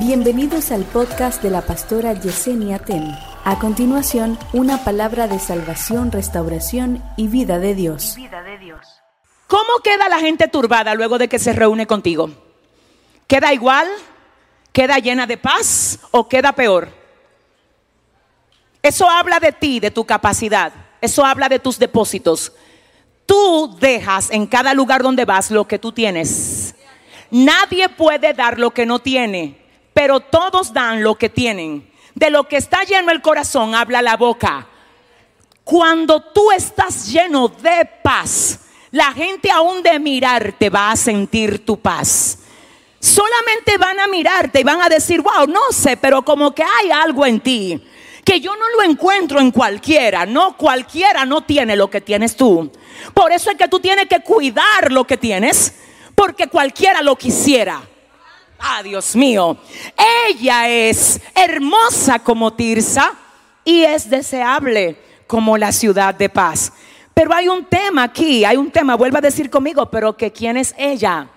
Bienvenidos 0.00 0.72
al 0.72 0.84
podcast 0.84 1.42
de 1.42 1.50
la 1.50 1.60
pastora 1.60 2.14
Yesenia 2.14 2.78
Ten. 2.78 3.14
A 3.44 3.58
continuación, 3.58 4.38
una 4.54 4.82
palabra 4.82 5.28
de 5.28 5.38
salvación, 5.38 6.10
restauración 6.10 7.04
y 7.18 7.28
vida 7.28 7.58
de 7.58 7.74
Dios. 7.74 8.16
¿Cómo 9.46 9.80
queda 9.84 10.08
la 10.08 10.18
gente 10.18 10.48
turbada 10.48 10.94
luego 10.94 11.18
de 11.18 11.28
que 11.28 11.38
se 11.38 11.52
reúne 11.52 11.86
contigo? 11.86 12.30
¿Queda 13.26 13.52
igual? 13.52 13.88
¿Queda 14.72 14.96
llena 14.96 15.26
de 15.26 15.36
paz 15.36 15.98
o 16.12 16.26
queda 16.26 16.54
peor? 16.54 16.88
Eso 18.82 19.06
habla 19.06 19.38
de 19.38 19.52
ti, 19.52 19.80
de 19.80 19.90
tu 19.90 20.06
capacidad. 20.06 20.72
Eso 21.02 21.26
habla 21.26 21.50
de 21.50 21.58
tus 21.58 21.78
depósitos. 21.78 22.54
Tú 23.26 23.76
dejas 23.78 24.30
en 24.30 24.46
cada 24.46 24.72
lugar 24.72 25.02
donde 25.02 25.26
vas 25.26 25.50
lo 25.50 25.68
que 25.68 25.78
tú 25.78 25.92
tienes. 25.92 26.74
Nadie 27.30 27.90
puede 27.90 28.32
dar 28.32 28.58
lo 28.58 28.70
que 28.70 28.86
no 28.86 28.98
tiene 28.98 29.60
pero 29.92 30.20
todos 30.20 30.72
dan 30.72 31.02
lo 31.02 31.16
que 31.16 31.28
tienen. 31.28 31.90
De 32.14 32.30
lo 32.30 32.48
que 32.48 32.56
está 32.56 32.84
lleno 32.84 33.12
el 33.12 33.22
corazón 33.22 33.74
habla 33.74 34.02
la 34.02 34.16
boca. 34.16 34.66
Cuando 35.64 36.20
tú 36.20 36.50
estás 36.50 37.10
lleno 37.10 37.48
de 37.48 37.88
paz, 38.02 38.60
la 38.90 39.12
gente 39.12 39.50
aún 39.50 39.82
de 39.82 39.98
mirarte 39.98 40.68
va 40.68 40.90
a 40.90 40.96
sentir 40.96 41.64
tu 41.64 41.78
paz. 41.78 42.38
Solamente 42.98 43.78
van 43.78 44.00
a 44.00 44.08
mirarte 44.08 44.60
y 44.60 44.64
van 44.64 44.82
a 44.82 44.88
decir, 44.88 45.22
wow, 45.22 45.46
no 45.46 45.70
sé, 45.70 45.96
pero 45.96 46.22
como 46.22 46.54
que 46.54 46.62
hay 46.62 46.90
algo 46.90 47.24
en 47.24 47.40
ti 47.40 47.82
que 48.24 48.40
yo 48.40 48.54
no 48.54 48.68
lo 48.68 48.82
encuentro 48.88 49.40
en 49.40 49.50
cualquiera. 49.50 50.26
No, 50.26 50.56
cualquiera 50.56 51.24
no 51.24 51.42
tiene 51.42 51.76
lo 51.76 51.90
que 51.90 52.00
tienes 52.00 52.36
tú. 52.36 52.70
Por 53.14 53.32
eso 53.32 53.50
es 53.50 53.56
que 53.56 53.68
tú 53.68 53.80
tienes 53.80 54.06
que 54.06 54.20
cuidar 54.20 54.92
lo 54.92 55.04
que 55.04 55.16
tienes, 55.16 55.74
porque 56.14 56.48
cualquiera 56.48 57.02
lo 57.02 57.16
quisiera. 57.16 57.82
Ah, 58.60 58.82
Dios 58.82 59.16
mío. 59.16 59.56
Ella 60.28 60.68
es 60.68 61.20
hermosa 61.34 62.18
como 62.18 62.52
Tirsa 62.52 63.14
y 63.64 63.82
es 63.82 64.08
deseable 64.08 64.96
como 65.26 65.56
la 65.56 65.72
ciudad 65.72 66.14
de 66.14 66.28
paz. 66.28 66.72
Pero 67.14 67.34
hay 67.34 67.48
un 67.48 67.64
tema 67.64 68.04
aquí, 68.04 68.44
hay 68.44 68.56
un 68.56 68.70
tema, 68.70 68.94
vuelva 68.94 69.18
a 69.18 69.22
decir 69.22 69.50
conmigo, 69.50 69.90
pero 69.90 70.16
que 70.16 70.32
quién 70.32 70.56
es 70.56 70.74
ella. 70.78 71.28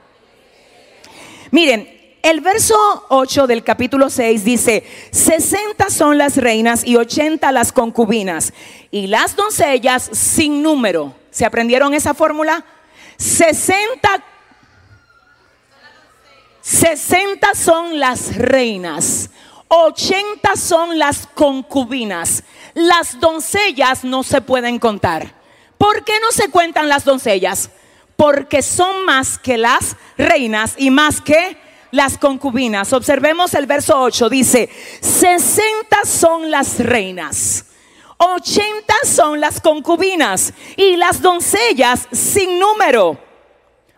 Miren, 1.51 1.89
el 2.21 2.39
verso 2.41 2.75
8 3.09 3.47
del 3.47 3.63
capítulo 3.63 4.09
6 4.09 4.43
dice, 4.43 4.83
60 5.11 5.89
son 5.89 6.17
las 6.17 6.37
reinas 6.37 6.85
y 6.85 6.95
80 6.95 7.51
las 7.51 7.71
concubinas 7.71 8.53
y 8.91 9.07
las 9.07 9.35
doncellas 9.35 10.09
sin 10.13 10.63
número. 10.63 11.13
¿Se 11.31 11.45
aprendieron 11.45 11.93
esa 11.93 12.13
fórmula? 12.13 12.63
60 13.17 14.23
60 16.63 17.55
son 17.55 17.99
las 17.99 18.37
reinas, 18.37 19.29
80 19.67 20.55
son 20.55 20.97
las 20.97 21.27
concubinas. 21.27 22.43
Las 22.73 23.19
doncellas 23.19 24.05
no 24.05 24.23
se 24.23 24.39
pueden 24.39 24.79
contar. 24.79 25.35
¿Por 25.77 26.05
qué 26.05 26.13
no 26.21 26.31
se 26.31 26.49
cuentan 26.49 26.87
las 26.87 27.03
doncellas? 27.03 27.69
Porque 28.15 28.61
son 28.61 29.03
más 29.03 29.37
que 29.37 29.57
las 29.57 29.97
reinas 30.17 30.75
y 30.77 30.89
más 30.89 31.19
que 31.19 31.57
las 31.91 32.17
concubinas. 32.17 32.93
Observemos 32.93 33.53
el 33.55 33.65
verso 33.65 33.99
8, 33.99 34.29
dice, 34.29 34.69
60 35.01 35.97
son 36.05 36.49
las 36.49 36.79
reinas. 36.79 37.65
80 38.19 38.93
son 39.03 39.41
las 39.41 39.59
concubinas 39.59 40.53
y 40.77 40.95
las 40.95 41.21
doncellas 41.21 42.07
sin 42.13 42.57
número 42.57 43.19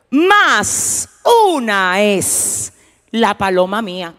más 0.10 1.10
una 1.26 2.02
es 2.02 2.74
la 3.12 3.38
paloma 3.38 3.82
mía, 3.82 4.14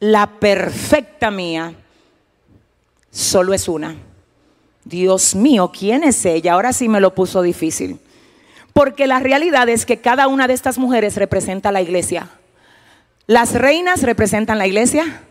la 0.00 0.26
perfecta 0.38 1.30
mía, 1.30 1.74
solo 3.10 3.54
es 3.54 3.68
una. 3.68 3.96
Dios 4.84 5.34
mío, 5.34 5.72
¿quién 5.76 6.04
es 6.04 6.24
ella? 6.26 6.52
Ahora 6.52 6.72
sí 6.72 6.88
me 6.88 7.00
lo 7.00 7.14
puso 7.14 7.40
difícil. 7.42 7.98
Porque 8.74 9.06
la 9.06 9.20
realidad 9.20 9.68
es 9.68 9.86
que 9.86 10.00
cada 10.00 10.28
una 10.28 10.46
de 10.46 10.54
estas 10.54 10.78
mujeres 10.78 11.16
representa 11.16 11.72
la 11.72 11.80
iglesia. 11.80 12.28
Las 13.26 13.54
reinas 13.54 14.02
representan 14.02 14.58
la 14.58 14.66
iglesia, 14.66 15.22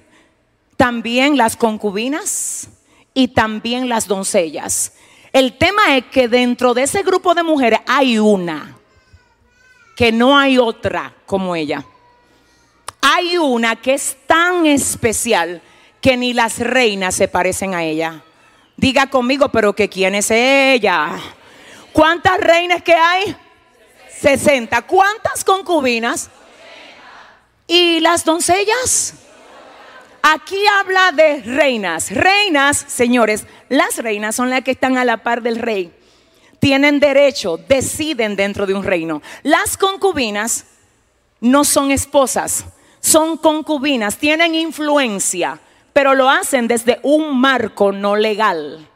también 0.77 1.37
las 1.37 1.55
concubinas 1.55 2.69
y 3.13 3.27
también 3.29 3.89
las 3.89 4.07
doncellas. 4.07 4.93
El 5.33 5.57
tema 5.57 5.97
es 5.97 6.05
que 6.05 6.27
dentro 6.27 6.73
de 6.73 6.83
ese 6.83 7.03
grupo 7.03 7.35
de 7.35 7.43
mujeres 7.43 7.79
hay 7.85 8.17
una, 8.17 8.77
que 9.95 10.11
no 10.11 10.37
hay 10.37 10.57
otra 10.57 11.13
como 11.25 11.55
ella. 11.55 11.85
Hay 13.01 13.37
una 13.37 13.75
que 13.75 13.93
es 13.93 14.17
tan 14.25 14.65
especial 14.65 15.61
que 15.99 16.17
ni 16.17 16.33
las 16.33 16.59
reinas 16.59 17.15
se 17.15 17.27
parecen 17.27 17.73
a 17.73 17.83
ella. 17.83 18.23
Diga 18.75 19.07
conmigo, 19.07 19.49
pero 19.49 19.73
que 19.73 19.89
quién 19.89 20.15
es 20.15 20.31
ella. 20.31 21.19
¿Cuántas 21.91 22.39
reinas 22.39 22.81
que 22.81 22.93
hay? 22.93 23.35
60. 24.19 24.81
¿Cuántas 24.83 25.43
concubinas? 25.43 26.29
¿Y 27.67 27.99
las 27.99 28.25
doncellas? 28.25 29.15
Aquí 30.21 30.57
habla 30.79 31.11
de 31.11 31.41
reinas. 31.41 32.09
Reinas, 32.09 32.85
señores, 32.87 33.45
las 33.69 33.97
reinas 33.97 34.35
son 34.35 34.49
las 34.49 34.61
que 34.61 34.71
están 34.71 34.97
a 34.97 35.05
la 35.05 35.17
par 35.17 35.41
del 35.41 35.59
rey. 35.59 35.93
Tienen 36.63 37.01
derecho, 37.01 37.57
deciden 37.57 38.37
dentro 38.37 38.65
de 38.65 38.73
un 38.73 38.85
reino. 38.85 39.21
Las 39.41 39.75
concubinas 39.75 40.63
no 41.41 41.65
son 41.65 41.91
esposas, 41.91 42.63
son 43.01 43.35
concubinas, 43.35 44.17
tienen 44.17 44.55
influencia, 44.55 45.59
pero 45.91 46.15
lo 46.15 46.29
hacen 46.29 46.69
desde 46.69 47.01
un 47.03 47.37
marco 47.37 47.91
no 47.91 48.15
legal, 48.15 48.87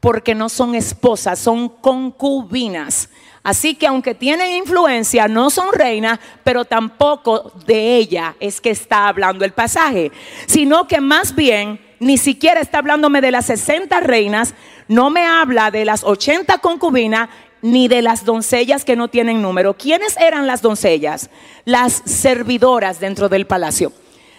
porque 0.00 0.34
no 0.34 0.48
son 0.48 0.74
esposas, 0.74 1.38
son 1.38 1.68
concubinas. 1.68 3.10
Así 3.44 3.76
que 3.76 3.86
aunque 3.86 4.16
tienen 4.16 4.50
influencia, 4.50 5.28
no 5.28 5.50
son 5.50 5.72
reinas, 5.72 6.18
pero 6.42 6.64
tampoco 6.64 7.52
de 7.64 7.94
ella 7.94 8.34
es 8.40 8.60
que 8.60 8.70
está 8.70 9.06
hablando 9.06 9.44
el 9.44 9.52
pasaje, 9.52 10.10
sino 10.46 10.88
que 10.88 11.00
más 11.00 11.36
bien 11.36 11.78
ni 12.02 12.18
siquiera 12.18 12.60
está 12.60 12.78
hablándome 12.78 13.20
de 13.20 13.30
las 13.30 13.46
60 13.46 14.00
reinas, 14.00 14.54
no 14.92 15.08
me 15.08 15.24
habla 15.24 15.70
de 15.70 15.86
las 15.86 16.04
80 16.04 16.58
concubinas, 16.58 17.30
ni 17.62 17.88
de 17.88 18.02
las 18.02 18.26
doncellas 18.26 18.84
que 18.84 18.94
no 18.94 19.08
tienen 19.08 19.40
número. 19.40 19.74
¿Quiénes 19.74 20.18
eran 20.18 20.46
las 20.46 20.60
doncellas? 20.60 21.30
Las 21.64 22.02
servidoras 22.04 23.00
dentro 23.00 23.30
del 23.30 23.46
palacio. 23.46 23.92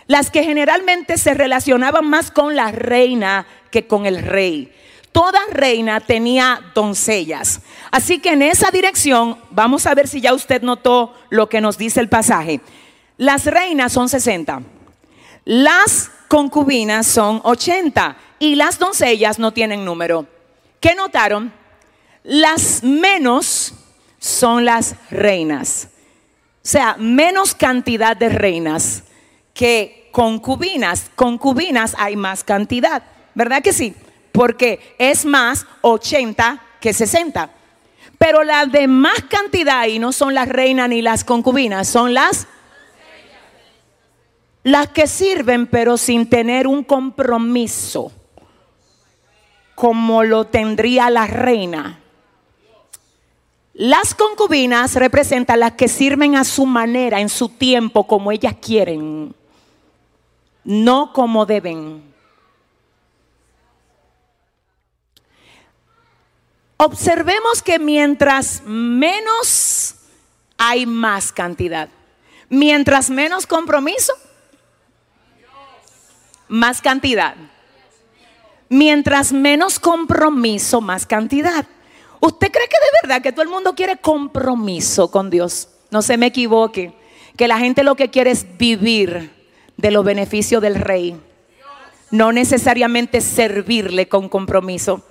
Las 0.06 0.30
que 0.30 0.44
generalmente 0.44 1.18
se 1.18 1.34
relacionaban 1.34 2.08
más 2.08 2.30
con 2.30 2.56
la 2.56 2.72
reina 2.72 3.48
que 3.72 3.88
con 3.88 4.06
el 4.06 4.22
rey. 4.22 4.72
Toda 5.12 5.40
reina 5.52 6.02
tenía 6.02 6.62
doncellas. 6.76 7.62
Así 7.90 8.20
que 8.20 8.34
en 8.34 8.44
esa 8.44 8.70
dirección, 8.70 9.40
vamos 9.50 9.88
a 9.88 9.96
ver 9.96 10.08
si 10.08 10.22
ya 10.22 10.36
usted 10.36 10.62
notó 10.62 11.16
lo 11.30 11.50
que 11.50 11.62
nos 11.62 11.80
dice 11.80 12.00
el 12.00 12.10
pasaje. 12.10 12.62
Las 13.18 13.46
reinas 13.46 13.92
son 13.92 14.08
60. 14.08 14.62
Las 15.46 16.12
concubinas 16.28 17.08
son 17.08 17.42
80 17.44 18.18
y 18.38 18.56
las 18.56 18.78
doncellas 18.78 19.40
no 19.40 19.52
tienen 19.52 19.84
número. 19.84 20.28
¿Qué 20.84 20.96
notaron? 20.96 21.54
Las 22.26 22.84
menos 22.84 23.74
son 24.20 24.66
las 24.66 24.98
reinas. 25.10 25.88
O 26.58 26.60
sea, 26.62 26.98
menos 27.00 27.56
cantidad 27.56 28.18
de 28.18 28.28
reinas 28.28 29.04
que 29.54 30.10
concubinas. 30.12 31.10
Concubinas 31.16 31.96
hay 31.98 32.18
más 32.18 32.44
cantidad, 32.44 33.02
¿verdad 33.34 33.62
que 33.62 33.72
sí? 33.72 33.96
Porque 34.34 34.94
es 34.98 35.24
más 35.24 35.66
80 35.84 36.62
que 36.82 36.92
60. 36.92 37.50
Pero 38.18 38.44
la 38.44 38.66
de 38.66 38.86
más 38.90 39.24
cantidad 39.30 39.86
y 39.86 40.00
no 40.00 40.12
son 40.12 40.34
las 40.34 40.50
reinas 40.50 40.90
ni 40.90 41.02
las 41.02 41.24
concubinas, 41.24 41.88
son 41.88 42.14
las 42.14 42.46
las 44.64 44.90
que 44.90 45.08
sirven 45.08 45.66
pero 45.66 45.96
sin 45.96 46.30
tener 46.30 46.68
un 46.68 46.84
compromiso 46.84 48.12
como 49.76 50.24
lo 50.24 50.46
tendría 50.46 51.10
la 51.10 51.28
reina. 51.28 52.00
Las 53.74 54.14
concubinas 54.14 54.96
representan 54.96 55.60
las 55.60 55.74
que 55.74 55.88
sirven 55.88 56.36
a 56.36 56.44
su 56.44 56.66
manera, 56.68 57.20
en 57.20 57.30
su 57.30 57.50
tiempo, 57.50 58.06
como 58.06 58.32
ellas 58.32 58.56
quieren, 58.62 59.36
no 60.64 61.12
como 61.12 61.48
deben. 61.48 62.14
Observemos 66.78 67.64
que 67.64 67.80
mientras 67.80 68.62
menos 68.66 69.96
hay 70.58 70.86
más 70.86 71.32
cantidad, 71.32 71.90
mientras 72.50 73.10
menos 73.10 73.48
compromiso, 73.48 74.14
más 76.48 76.80
cantidad. 76.82 77.36
Mientras 78.70 79.32
menos 79.32 79.80
compromiso, 79.80 80.82
más 80.82 81.06
cantidad. 81.06 81.66
¿Usted 82.20 82.52
cree 82.52 82.68
que 82.68 82.78
de 82.78 83.08
verdad 83.08 83.22
que 83.22 83.32
todo 83.32 83.44
el 83.44 83.50
mundo 83.50 83.76
quiere 83.76 83.98
compromiso 83.98 85.12
con 85.12 85.30
Dios? 85.30 85.70
No 85.92 86.02
se 86.02 86.18
me 86.18 86.28
equivoque. 86.28 86.94
que 87.36 87.48
la 87.48 87.58
gente 87.58 87.84
lo 87.84 87.96
que 87.96 88.12
quiere 88.12 88.30
es 88.30 88.46
vivir 88.58 89.32
de 89.76 89.92
los 89.92 90.06
beneficios 90.06 90.62
del 90.62 90.76
rey, 90.76 91.20
no 92.12 92.32
necesariamente 92.32 93.22
servirle 93.22 94.08
con 94.08 94.30
compromiso. 94.30 95.04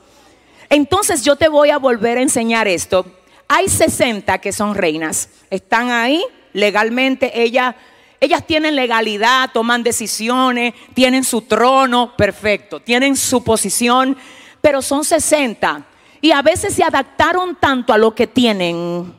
Entonces 0.71 1.23
yo 1.23 1.37
te 1.37 1.49
voy 1.49 1.71
a 1.71 1.79
volver 1.79 2.19
a 2.19 2.23
enseñar 2.23 2.69
esto. 2.69 3.05
Hay 3.49 3.69
60 3.69 4.39
que 4.39 4.53
son 4.53 4.75
reinas, 4.75 5.29
están 5.51 5.91
ahí 5.91 6.25
legalmente, 6.53 7.43
ellas, 7.43 7.75
ellas 8.23 8.47
tienen 8.47 8.77
legalidad, 8.77 9.51
toman 9.53 9.83
decisiones, 9.83 10.75
tienen 10.95 11.25
su 11.25 11.43
trono, 11.43 12.15
perfecto, 12.17 12.79
tienen 12.79 13.17
su 13.17 13.43
posición, 13.43 14.17
pero 14.61 14.81
son 14.81 15.05
60 15.05 15.85
y 16.21 16.31
a 16.31 16.41
veces 16.41 16.73
se 16.73 16.85
adaptaron 16.85 17.57
tanto 17.57 17.93
a 17.93 17.99
lo 17.99 18.15
que 18.15 18.29
tienen 18.29 19.13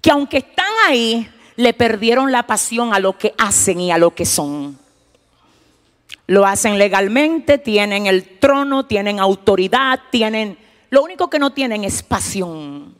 que 0.00 0.12
aunque 0.12 0.36
están 0.36 0.70
ahí, 0.86 1.28
le 1.56 1.72
perdieron 1.72 2.30
la 2.30 2.42
pasión 2.42 2.94
a 2.94 3.00
lo 3.00 3.18
que 3.18 3.34
hacen 3.36 3.80
y 3.80 3.90
a 3.90 3.96
lo 3.96 4.14
que 4.14 4.26
son. 4.26 4.78
Lo 6.26 6.46
hacen 6.46 6.76
legalmente, 6.76 7.56
tienen 7.56 8.06
el 8.06 8.38
trono, 8.38 8.84
tienen 8.84 9.18
autoridad, 9.18 9.98
tienen... 10.10 10.58
Lo 10.90 11.02
único 11.02 11.30
que 11.30 11.38
no 11.38 11.54
tienen 11.54 11.84
es 11.84 12.02
pasión. 12.02 12.94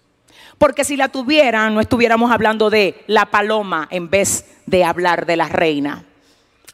Porque 0.56 0.82
si 0.82 0.96
la 0.96 1.08
tuvieran, 1.08 1.74
no 1.74 1.82
estuviéramos 1.82 2.32
hablando 2.32 2.70
de 2.70 3.04
la 3.06 3.26
paloma 3.26 3.86
en 3.90 4.08
vez 4.08 4.53
de 4.66 4.84
hablar 4.84 5.26
de 5.26 5.36
la 5.36 5.48
reina. 5.48 6.04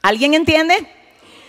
¿Alguien 0.02 0.34
entiende? 0.34 0.74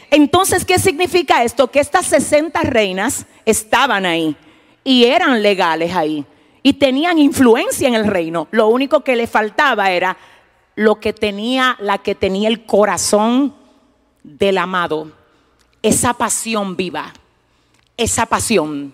Entonces, 0.09 0.65
¿qué 0.65 0.77
significa 0.77 1.43
esto? 1.43 1.69
Que 1.69 1.79
estas 1.79 2.05
60 2.07 2.59
reinas 2.61 3.25
estaban 3.45 4.05
ahí 4.05 4.35
y 4.83 5.05
eran 5.05 5.41
legales 5.41 5.95
ahí 5.95 6.25
y 6.63 6.73
tenían 6.73 7.17
influencia 7.17 7.87
en 7.87 7.95
el 7.95 8.07
reino. 8.07 8.47
Lo 8.51 8.67
único 8.67 9.01
que 9.01 9.15
le 9.15 9.27
faltaba 9.27 9.91
era 9.91 10.17
lo 10.75 10.99
que 10.99 11.13
tenía, 11.13 11.77
la 11.79 11.99
que 11.99 12.15
tenía 12.15 12.49
el 12.49 12.65
corazón 12.65 13.55
del 14.23 14.57
amado, 14.57 15.11
esa 15.81 16.13
pasión 16.13 16.75
viva, 16.75 17.13
esa 17.97 18.25
pasión. 18.25 18.93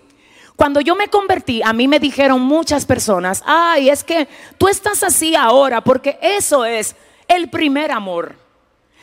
Cuando 0.56 0.80
yo 0.80 0.96
me 0.96 1.08
convertí, 1.08 1.62
a 1.62 1.72
mí 1.72 1.86
me 1.86 2.00
dijeron 2.00 2.40
muchas 2.40 2.84
personas, 2.84 3.42
ay, 3.46 3.90
es 3.90 4.02
que 4.02 4.26
tú 4.56 4.66
estás 4.68 5.02
así 5.02 5.36
ahora 5.36 5.82
porque 5.82 6.18
eso 6.20 6.64
es 6.64 6.96
el 7.28 7.50
primer 7.50 7.92
amor. 7.92 8.34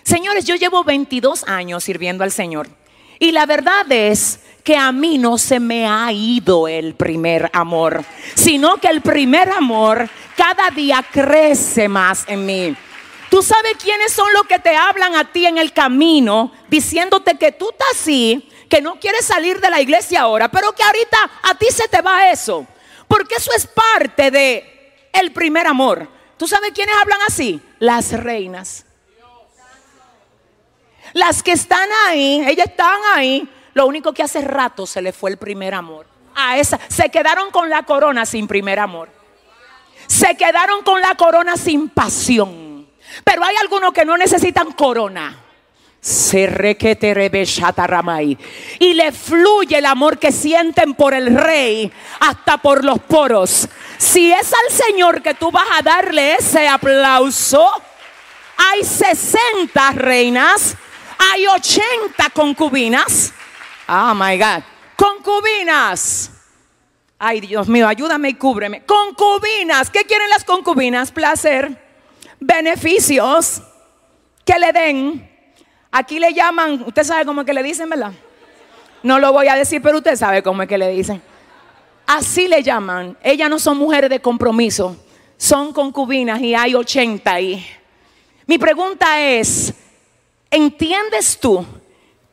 Señores, 0.03 0.45
yo 0.45 0.55
llevo 0.55 0.83
22 0.83 1.47
años 1.47 1.83
sirviendo 1.83 2.23
al 2.23 2.31
Señor 2.31 2.67
y 3.19 3.31
la 3.31 3.45
verdad 3.45 3.89
es 3.91 4.39
que 4.63 4.75
a 4.75 4.91
mí 4.91 5.17
no 5.17 5.37
se 5.37 5.59
me 5.59 5.87
ha 5.87 6.11
ido 6.11 6.67
el 6.67 6.95
primer 6.95 7.49
amor, 7.53 8.03
sino 8.33 8.77
que 8.77 8.87
el 8.87 9.01
primer 9.01 9.49
amor 9.49 10.09
cada 10.35 10.69
día 10.71 11.05
crece 11.11 11.87
más 11.87 12.25
en 12.27 12.45
mí. 12.45 12.75
Tú 13.29 13.41
sabes 13.41 13.73
quiénes 13.81 14.11
son 14.11 14.31
los 14.33 14.43
que 14.43 14.59
te 14.59 14.75
hablan 14.75 15.15
a 15.15 15.31
ti 15.31 15.45
en 15.45 15.57
el 15.57 15.73
camino 15.73 16.51
diciéndote 16.67 17.37
que 17.37 17.51
tú 17.51 17.69
estás 17.71 17.87
así, 17.93 18.49
que 18.69 18.81
no 18.81 18.99
quieres 18.99 19.25
salir 19.25 19.59
de 19.59 19.69
la 19.69 19.81
iglesia 19.81 20.21
ahora, 20.21 20.49
pero 20.49 20.73
que 20.73 20.83
ahorita 20.83 21.17
a 21.43 21.55
ti 21.55 21.67
se 21.69 21.87
te 21.87 22.01
va 22.01 22.29
eso. 22.29 22.65
Porque 23.07 23.35
eso 23.35 23.51
es 23.55 23.67
parte 23.67 24.31
de 24.31 25.09
el 25.13 25.31
primer 25.31 25.67
amor. 25.67 26.14
¿Tú 26.37 26.47
sabes 26.47 26.71
quiénes 26.73 26.95
hablan 27.01 27.19
así? 27.27 27.61
Las 27.79 28.11
reinas. 28.11 28.85
Las 31.13 31.43
que 31.43 31.53
están 31.53 31.87
ahí, 32.07 32.43
ellas 32.47 32.67
están 32.67 32.99
ahí 33.13 33.49
lo 33.75 33.85
único 33.85 34.13
que 34.13 34.23
hace 34.23 34.41
rato 34.41 34.87
se 34.87 35.01
le 35.01 35.11
fue 35.11 35.29
el 35.29 35.37
primer 35.37 35.73
amor. 35.73 36.07
A 36.33 36.57
esa, 36.57 36.79
se 36.87 37.09
quedaron 37.09 37.51
con 37.51 37.69
la 37.69 37.83
corona 37.83 38.25
sin 38.25 38.47
primer 38.47 38.79
amor. 38.79 39.09
Se 40.07 40.35
quedaron 40.37 40.81
con 40.83 41.01
la 41.01 41.15
corona 41.15 41.57
sin 41.57 41.89
pasión. 41.89 42.87
Pero 43.23 43.43
hay 43.43 43.55
algunos 43.57 43.91
que 43.91 44.05
no 44.05 44.17
necesitan 44.17 44.71
corona. 44.71 45.44
Y 48.79 48.93
le 48.93 49.11
fluye 49.11 49.77
el 49.77 49.85
amor 49.85 50.19
que 50.19 50.31
sienten 50.31 50.93
por 50.93 51.13
el 51.13 51.35
rey 51.35 51.91
hasta 52.19 52.57
por 52.57 52.83
los 52.83 52.99
poros. 52.99 53.67
Si 53.97 54.31
es 54.31 54.53
al 54.53 54.71
Señor 54.71 55.21
que 55.21 55.33
tú 55.33 55.51
vas 55.51 55.67
a 55.77 55.81
darle 55.81 56.35
ese 56.35 56.67
aplauso, 56.67 57.67
hay 58.57 58.83
60 58.83 59.91
reinas, 59.93 60.75
hay 61.17 61.47
80 61.47 62.29
concubinas 62.33 63.33
Oh 63.87 64.13
my 64.15 64.37
God. 64.37 64.63
Concubinas. 64.95 66.31
Ay, 67.19 67.41
Dios 67.41 67.67
mío, 67.67 67.87
ayúdame 67.87 68.29
y 68.29 68.33
cúbreme. 68.33 68.83
Concubinas. 68.85 69.89
¿Qué 69.89 70.03
quieren 70.05 70.29
las 70.29 70.43
concubinas? 70.43 71.11
Placer, 71.11 71.81
beneficios 72.39 73.61
que 74.43 74.59
le 74.59 74.71
den. 74.71 75.34
Aquí 75.97 76.19
le 76.19 76.33
llaman, 76.33 76.83
usted 76.85 77.05
sabe 77.05 77.25
cómo 77.25 77.39
es 77.39 77.47
que 77.47 77.53
le 77.53 77.63
dicen, 77.63 77.89
¿verdad? 77.89 78.11
No 79.01 79.17
lo 79.17 79.31
voy 79.31 79.47
a 79.47 79.55
decir, 79.55 79.81
pero 79.81 79.99
usted 79.99 80.17
sabe 80.17 80.43
cómo 80.43 80.61
es 80.61 80.67
que 80.67 80.77
le 80.77 80.89
dicen. 80.89 81.21
Así 82.05 82.49
le 82.49 82.61
llaman. 82.61 83.17
Ellas 83.23 83.49
no 83.49 83.59
son 83.59 83.77
mujeres 83.77 84.09
de 84.09 84.19
compromiso, 84.19 84.97
son 85.37 85.71
concubinas 85.71 86.41
y 86.41 86.53
hay 86.53 86.75
80 86.75 87.31
ahí. 87.31 87.65
Mi 88.45 88.57
pregunta 88.57 89.21
es, 89.21 89.73
¿entiendes 90.51 91.39
tú 91.39 91.65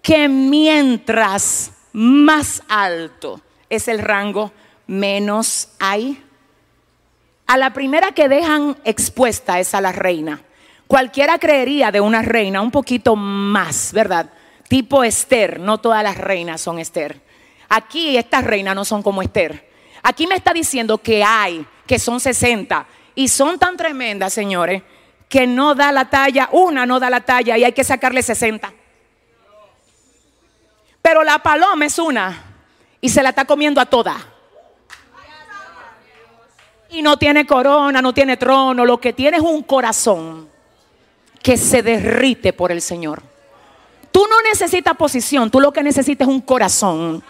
que 0.02 0.28
mientras 0.28 1.70
más 1.92 2.64
alto 2.66 3.40
es 3.70 3.86
el 3.86 4.00
rango, 4.00 4.50
menos 4.88 5.68
hay. 5.78 6.20
A 7.46 7.56
la 7.56 7.72
primera 7.72 8.10
que 8.10 8.28
dejan 8.28 8.76
expuesta 8.82 9.60
es 9.60 9.72
a 9.72 9.80
la 9.80 9.92
reina. 9.92 10.42
Cualquiera 10.92 11.38
creería 11.38 11.90
de 11.90 12.02
una 12.02 12.20
reina 12.20 12.60
un 12.60 12.70
poquito 12.70 13.16
más, 13.16 13.94
¿verdad? 13.94 14.28
Tipo 14.68 15.02
Esther, 15.02 15.58
no 15.58 15.78
todas 15.78 16.02
las 16.02 16.18
reinas 16.18 16.60
son 16.60 16.78
Esther. 16.78 17.18
Aquí 17.70 18.18
estas 18.18 18.44
reinas 18.44 18.74
no 18.74 18.84
son 18.84 19.02
como 19.02 19.22
Esther. 19.22 19.70
Aquí 20.02 20.26
me 20.26 20.34
está 20.34 20.52
diciendo 20.52 20.98
que 20.98 21.24
hay, 21.24 21.66
que 21.86 21.98
son 21.98 22.20
60, 22.20 22.86
y 23.14 23.28
son 23.28 23.58
tan 23.58 23.78
tremendas, 23.78 24.34
señores, 24.34 24.82
que 25.30 25.46
no 25.46 25.74
da 25.74 25.92
la 25.92 26.10
talla, 26.10 26.50
una 26.52 26.84
no 26.84 27.00
da 27.00 27.08
la 27.08 27.22
talla 27.22 27.56
y 27.56 27.64
hay 27.64 27.72
que 27.72 27.84
sacarle 27.84 28.22
60. 28.22 28.70
Pero 31.00 31.24
la 31.24 31.38
paloma 31.38 31.86
es 31.86 31.98
una 31.98 32.38
y 33.00 33.08
se 33.08 33.22
la 33.22 33.30
está 33.30 33.46
comiendo 33.46 33.80
a 33.80 33.86
toda. 33.86 34.18
Y 36.90 37.00
no 37.00 37.16
tiene 37.16 37.46
corona, 37.46 38.02
no 38.02 38.12
tiene 38.12 38.36
trono, 38.36 38.84
lo 38.84 39.00
que 39.00 39.14
tiene 39.14 39.38
es 39.38 39.42
un 39.42 39.62
corazón 39.62 40.51
que 41.42 41.56
se 41.56 41.82
derrite 41.82 42.52
por 42.52 42.72
el 42.72 42.80
Señor. 42.80 43.22
Tú 44.10 44.26
no 44.28 44.40
necesitas 44.42 44.96
posición, 44.96 45.50
tú 45.50 45.60
lo 45.60 45.72
que 45.72 45.82
necesitas 45.82 46.28
es 46.28 46.32
un 46.32 46.42
corazón. 46.42 47.22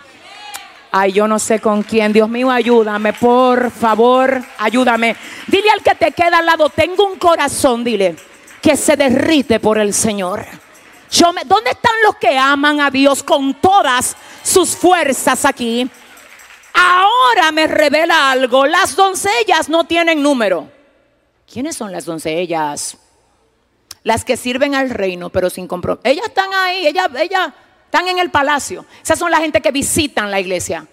Ay, 0.91 1.13
yo 1.13 1.27
no 1.27 1.39
sé 1.39 1.61
con 1.61 1.83
quién. 1.83 2.13
Dios 2.13 2.29
mío, 2.29 2.51
ayúdame, 2.51 3.15
por 3.15 3.71
favor, 3.71 4.43
ayúdame. 4.59 5.17
Dile 5.47 5.71
al 5.71 5.83
que 5.83 5.95
te 5.95 6.13
queda 6.13 6.39
al 6.39 6.47
lado, 6.47 6.69
tengo 6.69 7.07
un 7.07 7.19
corazón, 7.19 7.83
dile, 7.83 8.17
que 8.61 8.77
se 8.77 8.97
derrite 8.97 9.59
por 9.59 9.79
el 9.79 9.95
Señor. 9.95 10.45
¿Dónde 11.47 11.71
están 11.71 11.93
los 12.05 12.17
que 12.17 12.37
aman 12.37 12.81
a 12.81 12.91
Dios 12.91 13.23
con 13.23 13.55
todas 13.55 14.17
sus 14.43 14.71
fuerzas 14.71 15.45
aquí? 15.45 15.89
Ahora 16.75 17.53
me 17.53 17.67
revela 17.67 18.31
algo. 18.31 18.67
Las 18.67 18.97
doncellas 18.97 19.69
no 19.69 19.85
tienen 19.85 20.23
número. 20.23 20.69
¿Quiénes 21.51 21.77
son 21.77 21.93
las 21.93 22.07
doncellas? 22.07 22.97
Las 24.05 24.25
que 24.25 24.37
sirven 24.37 24.75
al 24.75 24.91
reino, 24.91 25.31
pero 25.31 25.49
sin 25.51 25.69
compromiso. 25.69 26.03
Ellas 26.05 26.27
están 26.27 26.53
ahí, 26.55 26.87
ellas, 26.87 27.09
ellas 27.19 27.53
están 27.85 28.09
en 28.09 28.19
el 28.19 28.31
palacio. 28.31 28.85
Esas 29.03 29.19
son 29.19 29.31
la 29.31 29.39
gente 29.39 29.61
que 29.61 29.71
visitan 29.71 30.31
la 30.31 30.41
iglesia. 30.41 30.87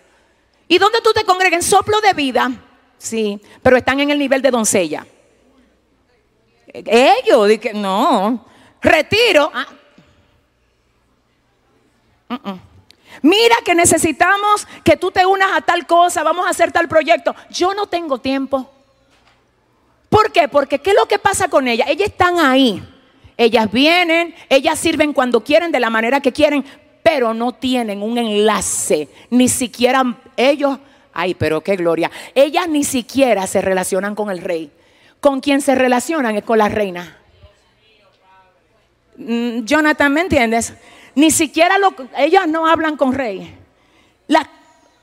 ¿Y 0.68 0.78
dónde 0.78 1.00
tú 1.02 1.12
te 1.14 1.24
congregas? 1.24 1.64
En 1.64 1.64
soplo 1.64 2.00
de 2.02 2.14
vida. 2.14 2.52
Sí, 2.98 3.42
pero 3.64 3.78
están 3.78 4.00
en 4.00 4.12
el 4.12 4.20
nivel 4.20 4.42
de 4.42 4.52
doncella. 4.52 5.08
Ellos, 6.68 7.50
no. 7.74 8.46
Retiro. 8.82 9.52
Ah, 9.54 9.66
Mira 13.22 13.56
que 13.66 13.74
necesitamos 13.74 14.68
que 14.84 14.96
tú 14.96 15.12
te 15.12 15.26
unas 15.26 15.52
a 15.58 15.62
tal 15.62 15.88
cosa, 15.88 16.24
vamos 16.24 16.46
a 16.46 16.50
hacer 16.50 16.72
tal 16.72 16.88
proyecto. 16.88 17.36
Yo 17.50 17.74
no 17.74 17.88
tengo 17.88 18.20
tiempo. 18.20 18.70
¿Por 20.10 20.32
qué? 20.32 20.48
Porque 20.48 20.80
¿qué 20.80 20.92
es 20.92 20.96
lo 20.96 21.08
que 21.08 21.20
pasa 21.20 21.48
con 21.48 21.68
ellas? 21.68 21.88
Ellas 21.90 22.10
están 22.10 22.40
ahí. 22.40 22.84
Ellas 23.40 23.72
vienen, 23.72 24.36
ellas 24.50 24.78
sirven 24.78 25.14
cuando 25.14 25.46
quieren, 25.46 25.72
de 25.72 25.80
la 25.80 25.90
manera 25.90 26.20
que 26.20 26.34
quieren, 26.34 26.62
pero 27.02 27.34
no 27.34 27.54
tienen 27.54 28.04
un 28.04 28.18
enlace. 28.18 29.08
Ni 29.30 29.48
siquiera 29.48 30.04
ellos, 30.36 30.78
ay, 31.14 31.36
pero 31.36 31.62
qué 31.62 31.78
gloria. 31.78 32.12
Ellas 32.36 32.68
ni 32.68 32.84
siquiera 32.84 33.48
se 33.48 33.62
relacionan 33.62 34.14
con 34.14 34.30
el 34.30 34.40
rey. 34.40 34.70
Con 35.22 35.40
quien 35.40 35.62
se 35.62 35.74
relacionan 35.74 36.36
es 36.36 36.44
con 36.44 36.58
la 36.58 36.68
reina. 36.68 37.18
Mm, 39.16 39.64
Jonathan, 39.64 40.12
¿me 40.12 40.20
entiendes? 40.20 40.74
Ni 41.16 41.32
siquiera 41.32 41.78
lo, 41.78 41.96
ellas 42.18 42.46
no 42.46 42.68
hablan 42.68 42.98
con 42.98 43.14
rey. 43.14 43.56
Las, 44.28 44.48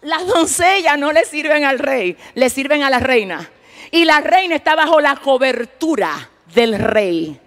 las 0.03 0.27
doncellas 0.27 0.99
no 0.99 1.11
le 1.11 1.25
sirven 1.25 1.65
al 1.65 1.79
rey, 1.79 2.19
le 2.35 2.51
sirven 2.51 2.83
a 2.83 2.91
la 2.91 2.99
reina. 2.99 3.49
Y 3.91 4.05
la 4.05 4.21
reina 4.21 4.57
está 4.57 4.75
bajo 4.77 5.01
la 5.01 5.17
cobertura 5.17 6.29
del 6.55 6.79
rey. 6.79 7.41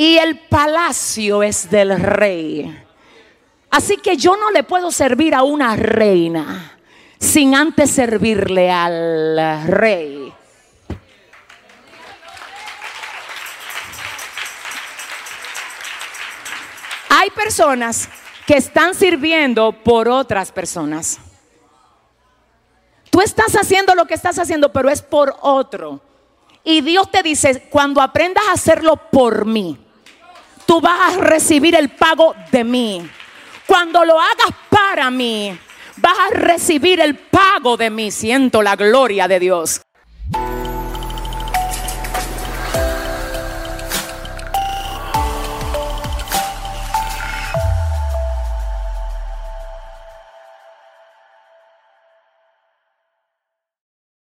Y 0.00 0.16
el 0.16 0.38
palacio 0.38 1.42
es 1.42 1.68
del 1.68 2.00
rey. 2.00 2.74
Así 3.68 3.98
que 3.98 4.16
yo 4.16 4.34
no 4.34 4.50
le 4.50 4.62
puedo 4.62 4.90
servir 4.90 5.34
a 5.34 5.42
una 5.42 5.76
reina 5.76 6.78
sin 7.18 7.54
antes 7.54 7.90
servirle 7.90 8.70
al 8.70 9.66
rey. 9.66 10.32
Hay 17.10 17.28
personas 17.32 18.08
que 18.46 18.56
están 18.56 18.94
sirviendo 18.94 19.70
por 19.84 20.08
otras 20.08 20.50
personas. 20.50 21.18
Tú 23.10 23.20
estás 23.20 23.54
haciendo 23.54 23.94
lo 23.94 24.06
que 24.06 24.14
estás 24.14 24.38
haciendo, 24.38 24.72
pero 24.72 24.88
es 24.88 25.02
por 25.02 25.36
otro. 25.42 26.00
Y 26.64 26.80
Dios 26.80 27.10
te 27.10 27.22
dice, 27.22 27.68
cuando 27.68 28.00
aprendas 28.00 28.44
a 28.48 28.52
hacerlo 28.52 28.96
por 28.96 29.44
mí, 29.44 29.78
tú 30.70 30.80
vas 30.80 31.16
a 31.16 31.20
recibir 31.20 31.74
el 31.74 31.88
pago 31.88 32.32
de 32.52 32.62
mí. 32.62 33.04
Cuando 33.66 34.04
lo 34.04 34.20
hagas 34.20 34.54
para 34.68 35.10
mí, 35.10 35.58
vas 35.96 36.16
a 36.16 36.32
recibir 36.32 37.00
el 37.00 37.16
pago 37.16 37.76
de 37.76 37.90
mí. 37.90 38.12
Siento 38.12 38.62
la 38.62 38.76
gloria 38.76 39.26
de 39.26 39.40
Dios. 39.40 39.80